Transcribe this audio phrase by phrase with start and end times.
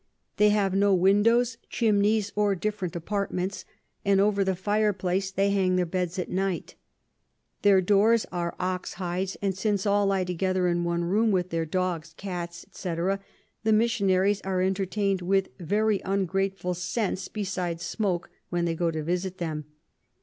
[0.37, 3.65] They have no Windows, Chimneys, or different Apartments;
[4.03, 6.73] and over the Fire place they hang their Beds at night.
[7.61, 11.67] Their Doors are Ox Hides; and since all lie together in one Room, with their
[11.67, 12.95] Dogs, Cats, &c.
[13.63, 19.37] the Missionaries are entertain'd with very ungrateful Scents, besides Smoke, when they go to visit
[19.37, 19.65] them.